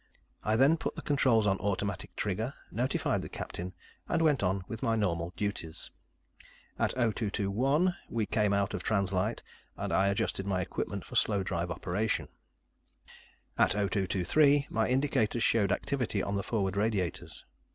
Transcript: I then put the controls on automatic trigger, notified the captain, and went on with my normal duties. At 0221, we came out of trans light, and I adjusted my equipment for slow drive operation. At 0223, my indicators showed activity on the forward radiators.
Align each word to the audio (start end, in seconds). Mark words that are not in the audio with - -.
I 0.43 0.55
then 0.55 0.77
put 0.77 0.95
the 0.95 1.03
controls 1.03 1.45
on 1.45 1.59
automatic 1.59 2.15
trigger, 2.15 2.55
notified 2.71 3.21
the 3.21 3.29
captain, 3.29 3.75
and 4.09 4.19
went 4.19 4.41
on 4.41 4.63
with 4.67 4.81
my 4.81 4.95
normal 4.95 5.31
duties. 5.37 5.91
At 6.79 6.93
0221, 6.95 7.95
we 8.09 8.25
came 8.25 8.51
out 8.51 8.73
of 8.73 8.81
trans 8.81 9.13
light, 9.13 9.43
and 9.77 9.93
I 9.93 10.07
adjusted 10.07 10.47
my 10.47 10.59
equipment 10.59 11.05
for 11.05 11.15
slow 11.15 11.43
drive 11.43 11.69
operation. 11.69 12.29
At 13.59 13.73
0223, 13.73 14.65
my 14.71 14.89
indicators 14.89 15.43
showed 15.43 15.71
activity 15.71 16.23
on 16.23 16.35
the 16.35 16.41
forward 16.41 16.75
radiators. 16.75 17.45